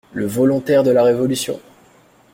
[0.13, 1.59] Le volontaire de la Révolution!